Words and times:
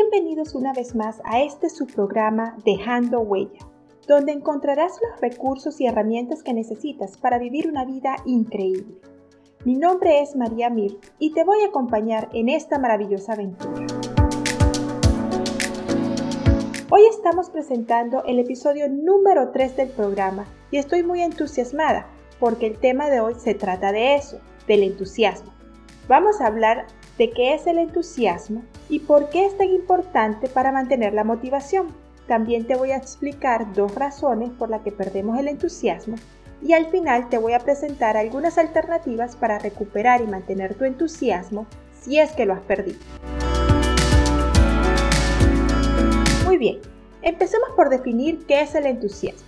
Bienvenidos 0.00 0.54
una 0.54 0.72
vez 0.72 0.94
más 0.94 1.20
a 1.24 1.42
este 1.42 1.68
su 1.68 1.84
programa 1.84 2.56
Dejando 2.64 3.18
Huella, 3.18 3.66
donde 4.06 4.30
encontrarás 4.30 4.92
los 5.02 5.20
recursos 5.20 5.80
y 5.80 5.86
herramientas 5.86 6.44
que 6.44 6.54
necesitas 6.54 7.18
para 7.18 7.36
vivir 7.36 7.68
una 7.68 7.84
vida 7.84 8.14
increíble. 8.24 8.94
Mi 9.64 9.74
nombre 9.74 10.22
es 10.22 10.36
María 10.36 10.70
Mir 10.70 11.00
y 11.18 11.32
te 11.32 11.42
voy 11.42 11.62
a 11.62 11.66
acompañar 11.66 12.28
en 12.32 12.48
esta 12.48 12.78
maravillosa 12.78 13.32
aventura. 13.32 13.86
Hoy 16.90 17.02
estamos 17.10 17.50
presentando 17.50 18.22
el 18.22 18.38
episodio 18.38 18.88
número 18.88 19.50
3 19.50 19.76
del 19.78 19.88
programa 19.88 20.46
y 20.70 20.76
estoy 20.76 21.02
muy 21.02 21.22
entusiasmada 21.22 22.06
porque 22.38 22.68
el 22.68 22.78
tema 22.78 23.10
de 23.10 23.18
hoy 23.18 23.34
se 23.34 23.54
trata 23.54 23.90
de 23.90 24.14
eso, 24.14 24.38
del 24.68 24.84
entusiasmo. 24.84 25.52
Vamos 26.06 26.40
a 26.40 26.46
hablar 26.46 26.86
de 27.18 27.30
qué 27.30 27.54
es 27.54 27.66
el 27.66 27.78
entusiasmo 27.78 28.62
y 28.88 29.00
por 29.00 29.28
qué 29.28 29.46
es 29.46 29.58
tan 29.58 29.68
importante 29.68 30.48
para 30.48 30.70
mantener 30.70 31.12
la 31.12 31.24
motivación. 31.24 31.88
También 32.28 32.66
te 32.66 32.76
voy 32.76 32.92
a 32.92 32.96
explicar 32.96 33.72
dos 33.74 33.94
razones 33.96 34.50
por 34.50 34.70
las 34.70 34.82
que 34.82 34.92
perdemos 34.92 35.38
el 35.38 35.48
entusiasmo 35.48 36.16
y 36.62 36.74
al 36.74 36.86
final 36.86 37.28
te 37.28 37.38
voy 37.38 37.54
a 37.54 37.58
presentar 37.58 38.16
algunas 38.16 38.56
alternativas 38.56 39.34
para 39.34 39.58
recuperar 39.58 40.20
y 40.20 40.28
mantener 40.28 40.74
tu 40.74 40.84
entusiasmo 40.84 41.66
si 42.00 42.18
es 42.18 42.32
que 42.32 42.46
lo 42.46 42.54
has 42.54 42.60
perdido. 42.60 42.98
Muy 46.44 46.56
bien, 46.56 46.78
empecemos 47.22 47.70
por 47.74 47.90
definir 47.90 48.46
qué 48.46 48.60
es 48.60 48.74
el 48.76 48.86
entusiasmo. 48.86 49.47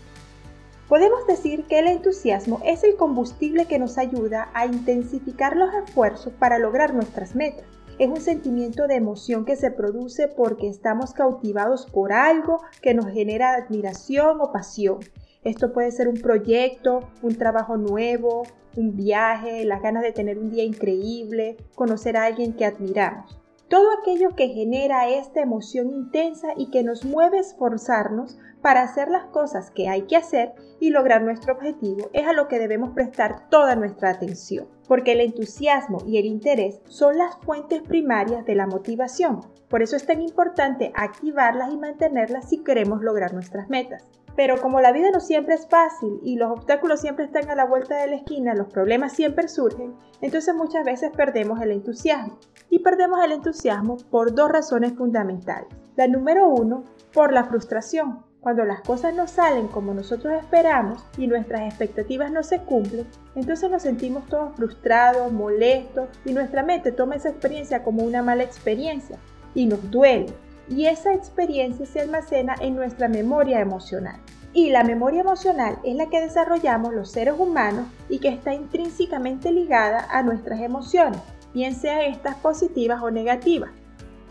Podemos 0.90 1.24
decir 1.24 1.66
que 1.66 1.78
el 1.78 1.86
entusiasmo 1.86 2.60
es 2.64 2.82
el 2.82 2.96
combustible 2.96 3.66
que 3.66 3.78
nos 3.78 3.96
ayuda 3.96 4.50
a 4.54 4.66
intensificar 4.66 5.56
los 5.56 5.72
esfuerzos 5.72 6.32
para 6.32 6.58
lograr 6.58 6.94
nuestras 6.94 7.36
metas. 7.36 7.64
Es 8.00 8.08
un 8.08 8.20
sentimiento 8.20 8.88
de 8.88 8.96
emoción 8.96 9.44
que 9.44 9.54
se 9.54 9.70
produce 9.70 10.26
porque 10.26 10.68
estamos 10.68 11.12
cautivados 11.12 11.86
por 11.86 12.12
algo 12.12 12.60
que 12.82 12.92
nos 12.92 13.06
genera 13.06 13.54
admiración 13.54 14.40
o 14.40 14.50
pasión. 14.50 14.98
Esto 15.44 15.72
puede 15.72 15.92
ser 15.92 16.08
un 16.08 16.20
proyecto, 16.20 17.08
un 17.22 17.36
trabajo 17.36 17.76
nuevo, 17.76 18.42
un 18.74 18.96
viaje, 18.96 19.64
las 19.64 19.82
ganas 19.82 20.02
de 20.02 20.10
tener 20.10 20.40
un 20.40 20.50
día 20.50 20.64
increíble, 20.64 21.56
conocer 21.76 22.16
a 22.16 22.24
alguien 22.24 22.54
que 22.54 22.64
admiramos. 22.64 23.39
Todo 23.70 23.86
aquello 23.92 24.30
que 24.34 24.48
genera 24.48 25.08
esta 25.08 25.40
emoción 25.40 25.90
intensa 25.90 26.48
y 26.56 26.72
que 26.72 26.82
nos 26.82 27.04
mueve 27.04 27.38
a 27.38 27.42
esforzarnos 27.42 28.36
para 28.60 28.82
hacer 28.82 29.08
las 29.08 29.26
cosas 29.26 29.70
que 29.70 29.88
hay 29.88 30.02
que 30.08 30.16
hacer 30.16 30.54
y 30.80 30.90
lograr 30.90 31.22
nuestro 31.22 31.54
objetivo 31.54 32.10
es 32.12 32.26
a 32.26 32.32
lo 32.32 32.48
que 32.48 32.58
debemos 32.58 32.90
prestar 32.90 33.48
toda 33.48 33.76
nuestra 33.76 34.10
atención, 34.10 34.66
porque 34.88 35.12
el 35.12 35.20
entusiasmo 35.20 35.98
y 36.04 36.18
el 36.18 36.26
interés 36.26 36.80
son 36.88 37.16
las 37.16 37.36
fuentes 37.44 37.80
primarias 37.82 38.44
de 38.44 38.56
la 38.56 38.66
motivación. 38.66 39.42
Por 39.70 39.84
eso 39.84 39.94
es 39.94 40.04
tan 40.04 40.20
importante 40.20 40.92
activarlas 40.96 41.72
y 41.72 41.78
mantenerlas 41.78 42.48
si 42.48 42.58
queremos 42.58 43.02
lograr 43.02 43.32
nuestras 43.32 43.70
metas. 43.70 44.02
Pero 44.34 44.60
como 44.60 44.80
la 44.80 44.90
vida 44.90 45.12
no 45.12 45.20
siempre 45.20 45.54
es 45.54 45.68
fácil 45.68 46.18
y 46.24 46.36
los 46.36 46.50
obstáculos 46.50 47.00
siempre 47.00 47.24
están 47.24 47.48
a 47.50 47.54
la 47.54 47.66
vuelta 47.66 47.96
de 47.96 48.08
la 48.08 48.16
esquina, 48.16 48.54
los 48.54 48.66
problemas 48.66 49.12
siempre 49.12 49.46
surgen, 49.46 49.94
entonces 50.20 50.56
muchas 50.56 50.84
veces 50.84 51.12
perdemos 51.16 51.60
el 51.60 51.70
entusiasmo. 51.70 52.36
Y 52.68 52.80
perdemos 52.80 53.24
el 53.24 53.30
entusiasmo 53.30 53.96
por 54.10 54.34
dos 54.34 54.50
razones 54.50 54.94
fundamentales. 54.94 55.68
La 55.94 56.08
número 56.08 56.48
uno, 56.48 56.82
por 57.12 57.32
la 57.32 57.44
frustración. 57.44 58.24
Cuando 58.40 58.64
las 58.64 58.80
cosas 58.80 59.14
no 59.14 59.28
salen 59.28 59.68
como 59.68 59.94
nosotros 59.94 60.34
esperamos 60.34 61.04
y 61.16 61.28
nuestras 61.28 61.60
expectativas 61.60 62.32
no 62.32 62.42
se 62.42 62.60
cumplen, 62.60 63.06
entonces 63.36 63.70
nos 63.70 63.82
sentimos 63.82 64.26
todos 64.26 64.56
frustrados, 64.56 65.30
molestos 65.30 66.08
y 66.24 66.32
nuestra 66.32 66.64
mente 66.64 66.90
toma 66.90 67.16
esa 67.16 67.28
experiencia 67.28 67.84
como 67.84 68.02
una 68.02 68.22
mala 68.22 68.42
experiencia 68.42 69.18
y 69.54 69.66
nos 69.66 69.90
duele 69.90 70.26
y 70.70 70.86
esa 70.86 71.12
experiencia 71.12 71.84
se 71.84 72.00
almacena 72.00 72.54
en 72.60 72.76
nuestra 72.76 73.08
memoria 73.08 73.60
emocional. 73.60 74.20
Y 74.52 74.70
la 74.70 74.84
memoria 74.84 75.20
emocional 75.20 75.78
es 75.84 75.96
la 75.96 76.06
que 76.06 76.20
desarrollamos 76.20 76.94
los 76.94 77.10
seres 77.10 77.34
humanos 77.38 77.86
y 78.08 78.18
que 78.18 78.28
está 78.28 78.54
intrínsecamente 78.54 79.52
ligada 79.52 80.06
a 80.10 80.22
nuestras 80.22 80.60
emociones, 80.60 81.20
bien 81.52 81.74
sean 81.74 82.00
estas 82.02 82.36
positivas 82.36 83.02
o 83.02 83.10
negativas. 83.10 83.70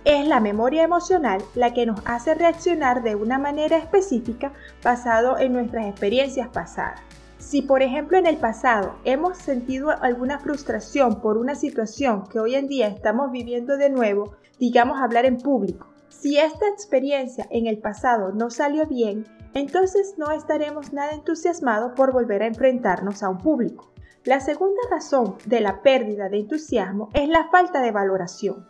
Es 0.05 0.25
la 0.27 0.39
memoria 0.39 0.83
emocional 0.83 1.41
la 1.55 1.73
que 1.73 1.85
nos 1.85 2.01
hace 2.05 2.33
reaccionar 2.33 3.03
de 3.03 3.15
una 3.15 3.37
manera 3.37 3.77
específica 3.77 4.53
basado 4.81 5.37
en 5.37 5.53
nuestras 5.53 5.87
experiencias 5.87 6.47
pasadas. 6.49 7.01
Si 7.39 7.61
por 7.61 7.81
ejemplo 7.81 8.17
en 8.17 8.27
el 8.27 8.37
pasado 8.37 8.95
hemos 9.05 9.37
sentido 9.37 9.89
alguna 9.89 10.39
frustración 10.39 11.21
por 11.21 11.37
una 11.37 11.55
situación 11.55 12.27
que 12.27 12.39
hoy 12.39 12.55
en 12.55 12.67
día 12.67 12.87
estamos 12.87 13.31
viviendo 13.31 13.77
de 13.77 13.89
nuevo, 13.89 14.35
digamos 14.59 14.99
hablar 15.01 15.25
en 15.25 15.37
público, 15.37 15.87
si 16.09 16.37
esta 16.37 16.67
experiencia 16.67 17.47
en 17.49 17.65
el 17.65 17.79
pasado 17.79 18.33
no 18.33 18.49
salió 18.49 18.85
bien, 18.85 19.25
entonces 19.53 20.15
no 20.17 20.31
estaremos 20.31 20.91
nada 20.91 21.13
entusiasmados 21.13 21.93
por 21.93 22.11
volver 22.11 22.43
a 22.43 22.47
enfrentarnos 22.47 23.23
a 23.23 23.29
un 23.29 23.37
público. 23.37 23.89
La 24.25 24.41
segunda 24.41 24.81
razón 24.91 25.37
de 25.45 25.61
la 25.61 25.81
pérdida 25.81 26.27
de 26.27 26.39
entusiasmo 26.39 27.09
es 27.13 27.29
la 27.29 27.47
falta 27.49 27.81
de 27.81 27.91
valoración. 27.91 28.67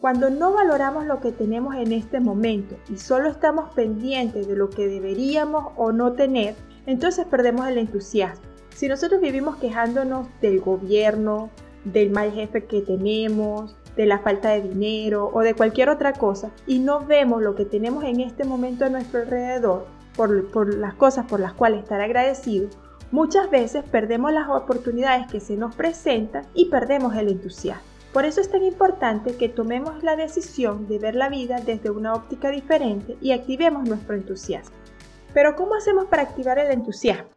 Cuando 0.00 0.28
no 0.28 0.52
valoramos 0.52 1.06
lo 1.06 1.20
que 1.20 1.32
tenemos 1.32 1.74
en 1.76 1.92
este 1.92 2.20
momento 2.20 2.76
y 2.90 2.98
solo 2.98 3.28
estamos 3.28 3.72
pendientes 3.74 4.46
de 4.46 4.56
lo 4.56 4.68
que 4.68 4.86
deberíamos 4.86 5.72
o 5.76 5.92
no 5.92 6.12
tener, 6.12 6.54
entonces 6.86 7.26
perdemos 7.26 7.66
el 7.68 7.78
entusiasmo. 7.78 8.44
Si 8.74 8.88
nosotros 8.88 9.20
vivimos 9.20 9.56
quejándonos 9.56 10.28
del 10.40 10.60
gobierno, 10.60 11.50
del 11.84 12.10
mal 12.10 12.32
jefe 12.32 12.64
que 12.64 12.80
tenemos, 12.80 13.76
de 13.96 14.06
la 14.06 14.18
falta 14.18 14.50
de 14.50 14.62
dinero 14.62 15.30
o 15.32 15.40
de 15.40 15.54
cualquier 15.54 15.88
otra 15.88 16.12
cosa 16.12 16.50
y 16.66 16.80
no 16.80 17.06
vemos 17.06 17.42
lo 17.42 17.54
que 17.54 17.64
tenemos 17.64 18.04
en 18.04 18.20
este 18.20 18.44
momento 18.44 18.84
a 18.84 18.88
nuestro 18.88 19.20
alrededor 19.20 19.86
por, 20.16 20.74
las 20.74 20.94
cosas 20.94 21.26
por 21.26 21.40
las 21.40 21.52
cuales 21.52 21.82
estar 21.82 22.00
agradecido, 22.00 22.68
muchas 23.10 23.50
veces 23.50 23.84
perdemos 23.84 24.32
las 24.32 24.48
oportunidades 24.48 25.26
que 25.30 25.40
se 25.40 25.56
nos 25.56 25.74
presentan 25.74 26.46
y 26.54 26.66
perdemos 26.66 27.14
el 27.16 27.28
entusiasmo. 27.28 27.93
Por 28.14 28.24
eso 28.24 28.40
es 28.40 28.48
tan 28.48 28.62
importante 28.62 29.36
que 29.36 29.48
tomemos 29.48 30.04
la 30.04 30.14
decisión 30.14 30.86
de 30.86 31.00
ver 31.00 31.16
la 31.16 31.28
vida 31.28 31.56
desde 31.56 31.90
una 31.90 32.14
óptica 32.14 32.48
diferente 32.50 33.18
y 33.20 33.32
activemos 33.32 33.88
nuestro 33.88 34.14
entusiasmo. 34.14 34.76
Pero 35.34 35.56
¿cómo 35.56 35.74
hacemos 35.74 36.04
para 36.04 36.22
activar 36.22 36.60
el 36.60 36.70
entusiasmo? 36.70 37.30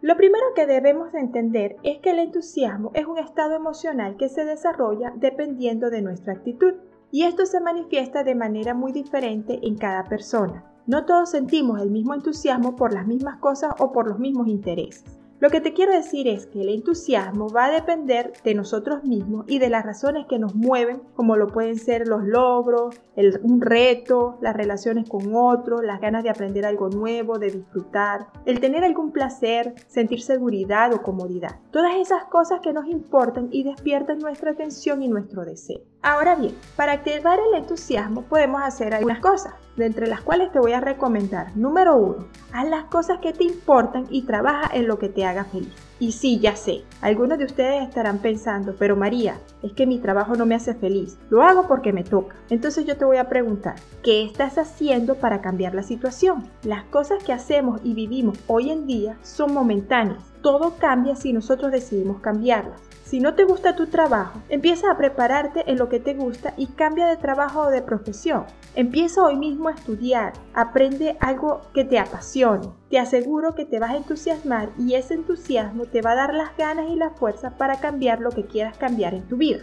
Lo 0.00 0.16
primero 0.16 0.46
que 0.56 0.66
debemos 0.66 1.12
entender 1.12 1.76
es 1.82 1.98
que 1.98 2.12
el 2.12 2.20
entusiasmo 2.20 2.90
es 2.94 3.04
un 3.04 3.18
estado 3.18 3.54
emocional 3.54 4.16
que 4.16 4.30
se 4.30 4.46
desarrolla 4.46 5.12
dependiendo 5.14 5.90
de 5.90 6.00
nuestra 6.00 6.32
actitud 6.32 6.72
y 7.10 7.24
esto 7.24 7.44
se 7.44 7.60
manifiesta 7.60 8.24
de 8.24 8.34
manera 8.34 8.72
muy 8.72 8.92
diferente 8.92 9.60
en 9.62 9.76
cada 9.76 10.04
persona. 10.04 10.64
No 10.86 11.04
todos 11.04 11.32
sentimos 11.32 11.82
el 11.82 11.90
mismo 11.90 12.14
entusiasmo 12.14 12.76
por 12.76 12.94
las 12.94 13.06
mismas 13.06 13.36
cosas 13.40 13.74
o 13.78 13.92
por 13.92 14.08
los 14.08 14.18
mismos 14.18 14.48
intereses. 14.48 15.04
Lo 15.44 15.50
que 15.50 15.60
te 15.60 15.74
quiero 15.74 15.92
decir 15.92 16.26
es 16.26 16.46
que 16.46 16.62
el 16.62 16.70
entusiasmo 16.70 17.50
va 17.50 17.66
a 17.66 17.70
depender 17.70 18.32
de 18.44 18.54
nosotros 18.54 19.04
mismos 19.04 19.44
y 19.46 19.58
de 19.58 19.68
las 19.68 19.84
razones 19.84 20.24
que 20.26 20.38
nos 20.38 20.54
mueven, 20.54 21.02
como 21.14 21.36
lo 21.36 21.48
pueden 21.48 21.76
ser 21.76 22.08
los 22.08 22.24
logros, 22.24 22.98
un 23.42 23.60
reto, 23.60 24.38
las 24.40 24.56
relaciones 24.56 25.06
con 25.06 25.34
otros, 25.34 25.84
las 25.84 26.00
ganas 26.00 26.24
de 26.24 26.30
aprender 26.30 26.64
algo 26.64 26.88
nuevo, 26.88 27.38
de 27.38 27.50
disfrutar, 27.50 28.28
el 28.46 28.58
tener 28.58 28.84
algún 28.84 29.12
placer, 29.12 29.74
sentir 29.86 30.22
seguridad 30.22 30.94
o 30.94 31.02
comodidad. 31.02 31.60
Todas 31.72 31.96
esas 31.96 32.24
cosas 32.24 32.60
que 32.60 32.72
nos 32.72 32.86
importan 32.86 33.48
y 33.50 33.64
despiertan 33.64 34.20
nuestra 34.20 34.52
atención 34.52 35.02
y 35.02 35.08
nuestro 35.08 35.44
deseo. 35.44 35.82
Ahora 36.04 36.34
bien, 36.34 36.54
para 36.76 36.92
activar 36.92 37.38
el 37.38 37.58
entusiasmo 37.58 38.24
podemos 38.24 38.62
hacer 38.62 38.92
algunas 38.92 39.20
cosas, 39.20 39.54
de 39.74 39.86
entre 39.86 40.06
las 40.06 40.20
cuales 40.20 40.52
te 40.52 40.58
voy 40.58 40.74
a 40.74 40.80
recomendar. 40.82 41.56
Número 41.56 41.96
uno, 41.96 42.28
haz 42.52 42.68
las 42.68 42.84
cosas 42.84 43.20
que 43.20 43.32
te 43.32 43.44
importan 43.44 44.04
y 44.10 44.26
trabaja 44.26 44.68
en 44.74 44.86
lo 44.86 44.98
que 44.98 45.08
te 45.08 45.24
haga 45.24 45.44
feliz. 45.44 45.72
Y 45.98 46.12
sí, 46.12 46.38
ya 46.40 46.56
sé, 46.56 46.82
algunos 47.00 47.38
de 47.38 47.46
ustedes 47.46 47.88
estarán 47.88 48.18
pensando, 48.18 48.76
pero 48.78 48.96
María, 48.96 49.38
es 49.62 49.72
que 49.72 49.86
mi 49.86 49.98
trabajo 49.98 50.34
no 50.36 50.44
me 50.44 50.54
hace 50.54 50.74
feliz, 50.74 51.16
lo 51.30 51.42
hago 51.42 51.66
porque 51.66 51.94
me 51.94 52.04
toca. 52.04 52.36
Entonces 52.50 52.84
yo 52.84 52.98
te 52.98 53.06
voy 53.06 53.16
a 53.16 53.30
preguntar, 53.30 53.76
¿qué 54.02 54.24
estás 54.24 54.58
haciendo 54.58 55.14
para 55.14 55.40
cambiar 55.40 55.74
la 55.74 55.82
situación? 55.82 56.50
Las 56.64 56.84
cosas 56.84 57.24
que 57.24 57.32
hacemos 57.32 57.80
y 57.82 57.94
vivimos 57.94 58.38
hoy 58.46 58.70
en 58.70 58.86
día 58.86 59.16
son 59.22 59.54
momentáneas. 59.54 60.33
Todo 60.44 60.74
cambia 60.78 61.16
si 61.16 61.32
nosotros 61.32 61.72
decidimos 61.72 62.20
cambiarlas. 62.20 62.78
Si 63.02 63.18
no 63.18 63.34
te 63.34 63.44
gusta 63.44 63.76
tu 63.76 63.86
trabajo, 63.86 64.42
empieza 64.50 64.90
a 64.90 64.98
prepararte 64.98 65.64
en 65.70 65.78
lo 65.78 65.88
que 65.88 66.00
te 66.00 66.12
gusta 66.12 66.52
y 66.58 66.66
cambia 66.66 67.06
de 67.06 67.16
trabajo 67.16 67.62
o 67.62 67.70
de 67.70 67.80
profesión. 67.80 68.44
Empieza 68.74 69.24
hoy 69.24 69.36
mismo 69.36 69.68
a 69.68 69.72
estudiar, 69.72 70.34
aprende 70.52 71.16
algo 71.20 71.62
que 71.72 71.86
te 71.86 71.98
apasione. 71.98 72.68
Te 72.90 72.98
aseguro 72.98 73.54
que 73.54 73.64
te 73.64 73.78
vas 73.78 73.92
a 73.92 73.96
entusiasmar 73.96 74.68
y 74.78 74.96
ese 74.96 75.14
entusiasmo 75.14 75.86
te 75.86 76.02
va 76.02 76.10
a 76.10 76.16
dar 76.16 76.34
las 76.34 76.54
ganas 76.58 76.90
y 76.90 76.96
la 76.96 77.08
fuerza 77.08 77.56
para 77.56 77.80
cambiar 77.80 78.20
lo 78.20 78.28
que 78.28 78.44
quieras 78.44 78.76
cambiar 78.76 79.14
en 79.14 79.26
tu 79.26 79.38
vida. 79.38 79.60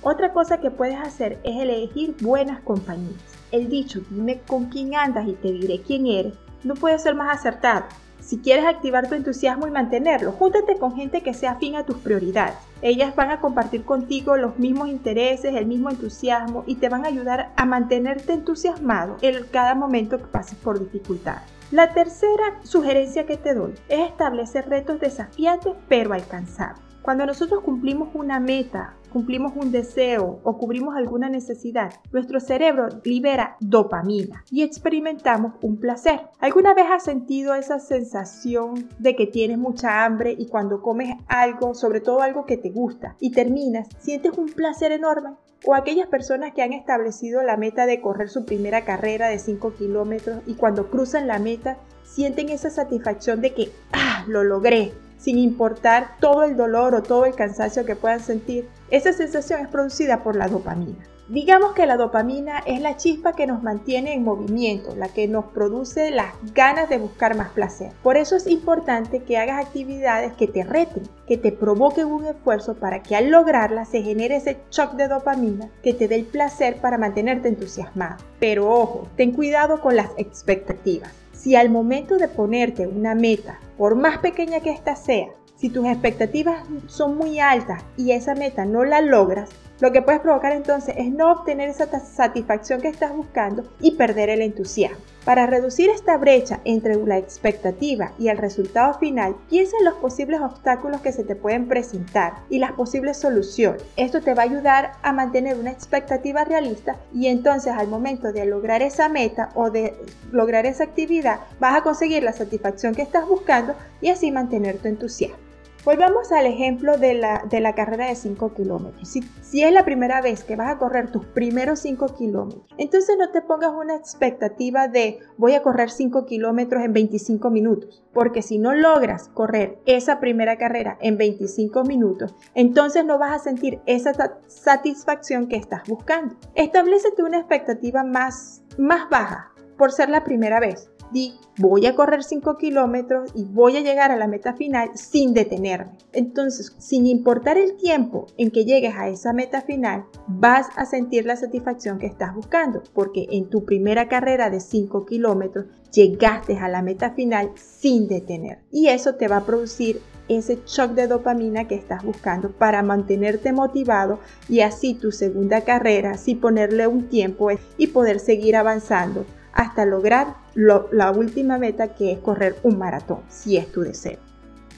Otra 0.00 0.32
cosa 0.32 0.60
que 0.60 0.70
puedes 0.70 0.98
hacer 0.98 1.40
es 1.44 1.60
elegir 1.60 2.16
buenas 2.22 2.62
compañías. 2.62 3.20
El 3.50 3.68
dicho, 3.68 4.00
dime 4.08 4.40
con 4.46 4.70
quién 4.70 4.94
andas 4.94 5.28
y 5.28 5.34
te 5.34 5.52
diré 5.52 5.82
quién 5.82 6.06
eres, 6.06 6.32
no 6.64 6.72
puede 6.72 6.98
ser 6.98 7.14
más 7.14 7.36
acertado. 7.36 7.84
Si 8.22 8.38
quieres 8.38 8.64
activar 8.64 9.08
tu 9.08 9.16
entusiasmo 9.16 9.66
y 9.66 9.72
mantenerlo, 9.72 10.30
júntate 10.30 10.78
con 10.78 10.94
gente 10.94 11.22
que 11.22 11.34
sea 11.34 11.52
afín 11.52 11.74
a 11.74 11.84
tus 11.84 11.96
prioridades. 11.96 12.54
Ellas 12.80 13.16
van 13.16 13.32
a 13.32 13.40
compartir 13.40 13.84
contigo 13.84 14.36
los 14.36 14.58
mismos 14.60 14.88
intereses, 14.88 15.54
el 15.54 15.66
mismo 15.66 15.90
entusiasmo 15.90 16.62
y 16.66 16.76
te 16.76 16.88
van 16.88 17.04
a 17.04 17.08
ayudar 17.08 17.52
a 17.56 17.66
mantenerte 17.66 18.32
entusiasmado 18.32 19.16
en 19.22 19.44
cada 19.50 19.74
momento 19.74 20.18
que 20.18 20.26
pases 20.26 20.56
por 20.56 20.78
dificultades. 20.78 21.42
La 21.72 21.94
tercera 21.94 22.60
sugerencia 22.62 23.26
que 23.26 23.36
te 23.36 23.54
doy 23.54 23.74
es 23.88 24.08
establecer 24.08 24.68
retos 24.68 25.00
desafiantes 25.00 25.72
pero 25.88 26.12
alcanzables. 26.12 26.80
Cuando 27.02 27.26
nosotros 27.26 27.62
cumplimos 27.64 28.10
una 28.14 28.38
meta, 28.38 28.94
cumplimos 29.12 29.52
un 29.54 29.70
deseo 29.70 30.40
o 30.42 30.58
cubrimos 30.58 30.96
alguna 30.96 31.28
necesidad, 31.28 31.92
nuestro 32.12 32.40
cerebro 32.40 32.88
libera 33.04 33.56
dopamina 33.60 34.44
y 34.50 34.62
experimentamos 34.62 35.54
un 35.60 35.78
placer. 35.78 36.20
¿Alguna 36.40 36.74
vez 36.74 36.86
has 36.90 37.04
sentido 37.04 37.54
esa 37.54 37.78
sensación 37.78 38.88
de 38.98 39.14
que 39.14 39.26
tienes 39.26 39.58
mucha 39.58 40.04
hambre 40.04 40.34
y 40.36 40.46
cuando 40.46 40.82
comes 40.82 41.16
algo, 41.28 41.74
sobre 41.74 42.00
todo 42.00 42.22
algo 42.22 42.46
que 42.46 42.56
te 42.56 42.70
gusta, 42.70 43.16
y 43.20 43.32
terminas, 43.32 43.88
sientes 44.00 44.36
un 44.36 44.46
placer 44.46 44.92
enorme? 44.92 45.30
o 45.64 45.76
aquellas 45.76 46.08
personas 46.08 46.52
que 46.54 46.62
han 46.62 46.72
establecido 46.72 47.40
la 47.42 47.56
meta 47.56 47.86
de 47.86 48.00
correr 48.00 48.28
su 48.28 48.44
primera 48.44 48.84
carrera 48.84 49.28
de 49.28 49.38
5 49.38 49.74
kilómetros 49.74 50.40
y 50.46 50.54
cuando 50.54 50.90
cruzan 50.90 51.28
la 51.28 51.38
meta 51.38 51.76
sienten 52.04 52.48
esa 52.48 52.68
satisfacción 52.68 53.40
de 53.40 53.54
que, 53.54 53.70
ah, 53.92 54.24
lo 54.26 54.42
logré, 54.42 54.92
sin 55.22 55.38
importar 55.38 56.16
todo 56.20 56.42
el 56.42 56.56
dolor 56.56 56.94
o 56.94 57.02
todo 57.02 57.24
el 57.24 57.34
cansancio 57.34 57.86
que 57.86 57.96
puedan 57.96 58.20
sentir. 58.20 58.68
Esa 58.90 59.12
sensación 59.12 59.60
es 59.60 59.68
producida 59.68 60.22
por 60.22 60.34
la 60.34 60.48
dopamina. 60.48 61.06
Digamos 61.28 61.72
que 61.72 61.86
la 61.86 61.96
dopamina 61.96 62.58
es 62.66 62.80
la 62.80 62.96
chispa 62.96 63.34
que 63.34 63.46
nos 63.46 63.62
mantiene 63.62 64.12
en 64.12 64.24
movimiento, 64.24 64.96
la 64.96 65.08
que 65.08 65.28
nos 65.28 65.46
produce 65.46 66.10
las 66.10 66.34
ganas 66.52 66.90
de 66.90 66.98
buscar 66.98 67.36
más 67.36 67.50
placer. 67.50 67.92
Por 68.02 68.16
eso 68.16 68.34
es 68.34 68.48
importante 68.48 69.22
que 69.22 69.38
hagas 69.38 69.64
actividades 69.64 70.32
que 70.32 70.48
te 70.48 70.64
reten, 70.64 71.04
que 71.26 71.38
te 71.38 71.52
provoquen 71.52 72.06
un 72.08 72.26
esfuerzo 72.26 72.74
para 72.74 73.02
que 73.02 73.14
al 73.14 73.30
lograrla 73.30 73.84
se 73.84 74.02
genere 74.02 74.36
ese 74.36 74.58
shock 74.70 74.94
de 74.94 75.08
dopamina 75.08 75.70
que 75.82 75.94
te 75.94 76.08
dé 76.08 76.16
el 76.16 76.24
placer 76.24 76.76
para 76.78 76.98
mantenerte 76.98 77.48
entusiasmado. 77.48 78.16
Pero 78.40 78.68
ojo, 78.68 79.08
ten 79.16 79.32
cuidado 79.32 79.80
con 79.80 79.94
las 79.94 80.10
expectativas. 80.16 81.21
Si 81.42 81.56
al 81.56 81.70
momento 81.70 82.18
de 82.18 82.28
ponerte 82.28 82.86
una 82.86 83.16
meta, 83.16 83.58
por 83.76 83.96
más 83.96 84.18
pequeña 84.18 84.60
que 84.60 84.70
ésta 84.70 84.94
sea, 84.94 85.26
si 85.56 85.70
tus 85.70 85.84
expectativas 85.86 86.64
son 86.86 87.16
muy 87.16 87.40
altas 87.40 87.82
y 87.96 88.12
esa 88.12 88.36
meta 88.36 88.64
no 88.64 88.84
la 88.84 89.00
logras, 89.00 89.50
lo 89.80 89.92
que 89.92 90.02
puedes 90.02 90.20
provocar 90.20 90.52
entonces 90.52 90.94
es 90.96 91.10
no 91.10 91.32
obtener 91.32 91.68
esa 91.68 91.88
satisfacción 92.00 92.80
que 92.80 92.88
estás 92.88 93.14
buscando 93.14 93.64
y 93.80 93.92
perder 93.92 94.30
el 94.30 94.42
entusiasmo. 94.42 94.98
Para 95.24 95.46
reducir 95.46 95.88
esta 95.88 96.16
brecha 96.16 96.60
entre 96.64 96.96
la 96.96 97.16
expectativa 97.16 98.12
y 98.18 98.28
el 98.28 98.38
resultado 98.38 98.94
final, 98.98 99.36
piensa 99.48 99.76
en 99.78 99.84
los 99.84 99.94
posibles 99.94 100.40
obstáculos 100.40 101.00
que 101.00 101.12
se 101.12 101.22
te 101.22 101.36
pueden 101.36 101.68
presentar 101.68 102.34
y 102.50 102.58
las 102.58 102.72
posibles 102.72 103.18
soluciones. 103.18 103.84
Esto 103.96 104.20
te 104.20 104.34
va 104.34 104.42
a 104.42 104.46
ayudar 104.46 104.92
a 105.02 105.12
mantener 105.12 105.56
una 105.56 105.70
expectativa 105.70 106.44
realista 106.44 106.96
y 107.14 107.28
entonces 107.28 107.72
al 107.72 107.86
momento 107.86 108.32
de 108.32 108.46
lograr 108.46 108.82
esa 108.82 109.08
meta 109.08 109.50
o 109.54 109.70
de 109.70 109.94
lograr 110.32 110.66
esa 110.66 110.84
actividad 110.84 111.40
vas 111.60 111.76
a 111.76 111.82
conseguir 111.82 112.24
la 112.24 112.32
satisfacción 112.32 112.94
que 112.94 113.02
estás 113.02 113.26
buscando 113.28 113.74
y 114.00 114.08
así 114.08 114.32
mantener 114.32 114.78
tu 114.78 114.88
entusiasmo. 114.88 115.51
Volvamos 115.84 116.30
al 116.30 116.46
ejemplo 116.46 116.96
de 116.96 117.14
la, 117.14 117.44
de 117.50 117.58
la 117.58 117.74
carrera 117.74 118.06
de 118.06 118.14
5 118.14 118.54
kilómetros. 118.54 119.08
Si, 119.08 119.20
si, 119.40 119.64
es 119.64 119.72
la 119.72 119.84
primera 119.84 120.20
vez 120.20 120.44
que 120.44 120.54
vas 120.54 120.70
a 120.70 120.78
correr 120.78 121.10
tus 121.10 121.26
primeros 121.26 121.80
5 121.80 122.14
kilómetros, 122.14 122.64
entonces 122.78 123.16
no 123.18 123.30
te 123.30 123.42
pongas 123.42 123.72
una 123.72 123.96
expectativa 123.96 124.86
de 124.86 125.18
voy 125.38 125.54
a 125.54 125.62
correr 125.62 125.90
5 125.90 126.24
kilómetros 126.24 126.84
en 126.84 126.92
25 126.92 127.50
minutos, 127.50 128.04
porque 128.12 128.42
si 128.42 128.58
no 128.58 128.76
logras 128.76 129.28
correr 129.30 129.80
esa 129.84 130.20
primera 130.20 130.56
carrera 130.56 130.98
en 131.00 131.18
25 131.18 131.82
minutos, 131.82 132.36
entonces 132.54 133.04
no 133.04 133.18
vas 133.18 133.32
a 133.32 133.42
sentir 133.42 133.80
esa 133.86 134.12
satisfacción 134.46 135.48
que 135.48 135.56
estás 135.56 135.82
buscando. 135.88 136.36
Establecete 136.54 137.24
una 137.24 137.38
expectativa 137.38 138.04
más, 138.04 138.62
más 138.78 139.10
baja 139.10 139.52
por 139.76 139.90
ser 139.90 140.10
la 140.10 140.22
primera 140.22 140.60
vez 140.60 140.91
di 141.12 141.34
voy 141.58 141.86
a 141.86 141.94
correr 141.94 142.24
5 142.24 142.56
kilómetros 142.56 143.30
y 143.34 143.44
voy 143.44 143.76
a 143.76 143.80
llegar 143.80 144.10
a 144.10 144.16
la 144.16 144.26
meta 144.26 144.54
final 144.54 144.90
sin 144.94 145.34
detenerme. 145.34 145.92
Entonces, 146.12 146.74
sin 146.78 147.06
importar 147.06 147.58
el 147.58 147.76
tiempo 147.76 148.26
en 148.38 148.50
que 148.50 148.64
llegues 148.64 148.94
a 148.96 149.08
esa 149.08 149.32
meta 149.32 149.60
final, 149.60 150.04
vas 150.26 150.68
a 150.76 150.86
sentir 150.86 151.26
la 151.26 151.36
satisfacción 151.36 151.98
que 151.98 152.06
estás 152.06 152.34
buscando, 152.34 152.82
porque 152.94 153.26
en 153.30 153.50
tu 153.50 153.64
primera 153.64 154.08
carrera 154.08 154.50
de 154.50 154.60
5 154.60 155.06
kilómetros 155.06 155.66
llegaste 155.92 156.56
a 156.56 156.68
la 156.68 156.82
meta 156.82 157.10
final 157.10 157.50
sin 157.54 158.08
detener. 158.08 158.60
Y 158.70 158.88
eso 158.88 159.14
te 159.14 159.28
va 159.28 159.38
a 159.38 159.46
producir 159.46 160.00
ese 160.28 160.60
shock 160.66 160.92
de 160.92 161.08
dopamina 161.08 161.68
que 161.68 161.74
estás 161.74 162.02
buscando 162.02 162.52
para 162.52 162.82
mantenerte 162.82 163.52
motivado 163.52 164.20
y 164.48 164.60
así 164.60 164.94
tu 164.94 165.12
segunda 165.12 165.62
carrera, 165.62 166.16
si 166.16 166.34
ponerle 166.34 166.86
un 166.86 167.08
tiempo 167.08 167.48
y 167.76 167.88
poder 167.88 168.20
seguir 168.20 168.56
avanzando 168.56 169.26
hasta 169.52 169.84
lograr 169.84 170.41
la 170.54 171.10
última 171.10 171.58
meta 171.58 171.88
que 171.88 172.12
es 172.12 172.18
correr 172.18 172.56
un 172.62 172.78
maratón, 172.78 173.20
si 173.28 173.56
es 173.56 173.70
tu 173.70 173.82
deseo. 173.82 174.18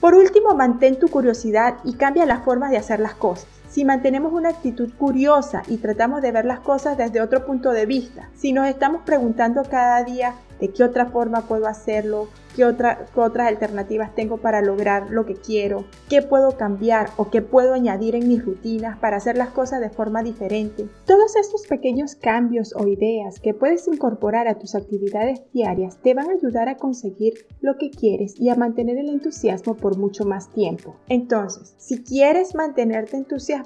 Por 0.01 0.15
último, 0.15 0.55
mantén 0.55 0.99
tu 0.99 1.09
curiosidad 1.09 1.77
y 1.85 1.95
cambia 1.95 2.27
las 2.27 2.45
formas 2.45 2.71
de 2.71 2.77
hacer 2.77 3.01
las 3.01 3.15
cosas. 3.15 3.47
Si 3.75 3.85
mantenemos 3.85 4.33
una 4.33 4.51
actitud 4.51 4.93
curiosa 4.97 5.65
y 5.67 5.79
tratamos 5.79 6.23
de 6.23 6.31
ver 6.31 6.45
las 6.45 6.61
cosas 6.61 6.97
desde 6.97 7.21
otro 7.21 7.45
punto 7.45 7.73
de 7.73 7.87
vista, 7.87 8.31
si 8.37 8.53
nos 8.53 8.69
estamos 8.69 9.03
preguntando 9.05 9.65
cada 9.69 10.05
día 10.05 10.37
de 10.61 10.69
qué 10.71 10.85
otra 10.85 11.07
forma 11.07 11.49
puedo 11.49 11.67
hacerlo, 11.67 12.29
qué, 12.55 12.65
otra, 12.65 13.07
otras 13.17 13.49
alternativas 13.49 14.15
tengo 14.15 14.37
para 14.37 14.63
lograr 14.63 15.11
lo 15.11 15.27
que 15.27 15.35
quiero, 15.35 15.85
qué 16.09 16.23
puedo 16.23 16.57
cambiar 16.57 17.11
o 17.17 17.31
qué 17.31 17.43
puedo 17.43 17.75
añadir 17.75 18.15
en 18.15 18.29
mis 18.29 18.45
rutinas 18.45 18.97
para 18.99 19.17
hacer 19.17 19.37
las 19.37 19.49
cosas 19.49 19.81
de 19.81 19.91
forma 19.91 20.23
diferente. 20.23 20.89
Todos 21.05 21.35
estos 21.35 21.67
pequeños 21.67 22.15
cambios 22.15 22.73
o 22.77 22.87
ideas 22.87 23.41
que 23.41 23.55
puedes 23.55 23.89
incorporar 23.89 24.47
a 24.47 24.59
tus 24.59 24.77
actividades 24.77 25.43
diarias 25.53 25.99
te 26.01 26.15
van 26.15 26.31
a 26.31 26.35
ayudar 26.35 26.69
a 26.69 26.77
conseguir 26.77 27.35
lo 27.61 27.77
que 27.77 27.91
quieres 27.91 28.39
y 28.39 28.51
a 28.51 28.55
mantener 28.55 28.99
el 28.99 29.09
entusiasmo 29.09 29.75
por 29.75 29.99
mucho 29.99 30.25
más 30.25 30.53
tiempo. 30.53 30.95
Entonces, 31.09 31.75
si 31.79 32.05
quieres 32.05 32.55
mantenerte 32.55 33.17
entusiasmado 33.17 33.64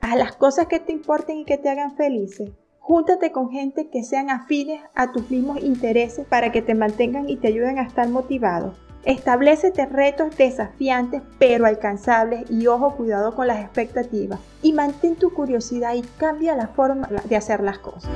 a 0.00 0.16
las 0.16 0.36
cosas 0.36 0.66
que 0.66 0.80
te 0.80 0.92
importen 0.92 1.38
y 1.38 1.44
que 1.44 1.58
te 1.58 1.68
hagan 1.68 1.96
felices, 1.96 2.50
Júntate 2.86 3.32
con 3.32 3.50
gente 3.50 3.88
que 3.90 4.04
sean 4.04 4.30
afines 4.30 4.80
a 4.94 5.10
tus 5.10 5.28
mismos 5.28 5.60
intereses 5.60 6.24
para 6.24 6.52
que 6.52 6.62
te 6.62 6.76
mantengan 6.76 7.28
y 7.28 7.34
te 7.34 7.48
ayuden 7.48 7.80
a 7.80 7.82
estar 7.82 8.08
motivado. 8.08 8.74
Establecete 9.02 9.86
retos 9.86 10.36
desafiantes 10.36 11.20
pero 11.40 11.66
alcanzables 11.66 12.48
y 12.48 12.68
ojo 12.68 12.94
cuidado 12.94 13.34
con 13.34 13.48
las 13.48 13.58
expectativas. 13.58 14.38
Y 14.62 14.72
mantén 14.72 15.16
tu 15.16 15.34
curiosidad 15.34 15.94
y 15.94 16.02
cambia 16.02 16.54
la 16.54 16.68
forma 16.68 17.08
de 17.28 17.34
hacer 17.34 17.60
las 17.60 17.80
cosas. 17.80 18.08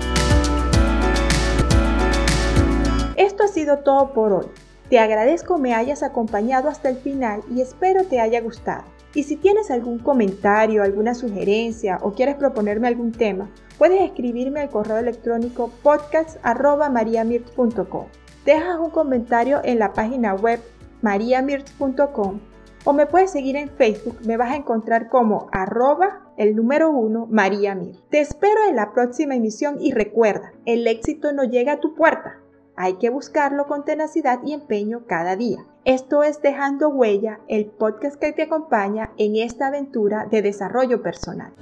Esto 3.17 3.43
ha 3.43 3.49
sido 3.49 3.79
todo 3.79 4.13
por 4.13 4.33
hoy. 4.33 4.47
Te 4.89 5.01
agradezco 5.01 5.59
me 5.59 5.75
hayas 5.75 6.05
acompañado 6.05 6.69
hasta 6.69 6.91
el 6.91 6.97
final 6.97 7.43
y 7.51 7.61
espero 7.61 8.05
te 8.05 8.21
haya 8.21 8.41
gustado. 8.41 8.85
Y 9.15 9.23
si 9.25 9.37
tienes 9.37 9.71
algún 9.71 9.99
comentario, 9.99 10.83
alguna 10.83 11.15
sugerencia 11.15 11.99
o 12.03 12.13
quieres 12.13 12.37
proponerme 12.37 12.89
algún 12.89 13.13
tema, 13.13 13.51
puedes 13.79 14.01
escribirme 14.03 14.61
al 14.61 14.71
correo 14.71 14.99
electrónico 14.99 15.71
podcast.mariamirt.com. 15.83 18.07
Dejas 18.45 18.79
un 18.79 18.91
comentario 18.91 19.61
en 19.65 19.79
la 19.79 19.93
página 19.93 20.35
web 20.35 20.61
mariamirt.com 21.03 22.41
o 22.85 22.93
me 22.93 23.07
puedes 23.07 23.31
seguir 23.31 23.57
en 23.57 23.69
Facebook, 23.69 24.19
me 24.25 24.37
vas 24.37 24.53
a 24.53 24.57
encontrar 24.57 25.09
como 25.09 25.49
arroba 25.53 26.33
el 26.39 26.57
número 26.57 26.91
uno 26.91 27.27
María 27.31 27.79
Te 28.09 28.21
espero 28.21 28.61
en 28.69 28.77
la 28.77 28.93
próxima 28.93 29.35
emisión 29.35 29.77
y 29.81 29.93
recuerda, 29.93 30.53
el 30.65 30.87
éxito 30.87 31.33
no 31.33 31.45
llega 31.45 31.75
a 31.75 31.81
tu 31.81 31.95
puerta, 31.95 32.40
hay 32.81 32.95
que 32.95 33.11
buscarlo 33.11 33.67
con 33.67 33.85
tenacidad 33.85 34.41
y 34.43 34.55
empeño 34.55 35.03
cada 35.07 35.37
día. 35.37 35.67
Esto 35.85 36.23
es 36.23 36.41
Dejando 36.41 36.89
Huella, 36.89 37.41
el 37.47 37.67
podcast 37.67 38.19
que 38.19 38.33
te 38.33 38.45
acompaña 38.45 39.11
en 39.19 39.37
esta 39.37 39.67
aventura 39.67 40.27
de 40.31 40.41
desarrollo 40.41 41.03
personal. 41.03 41.53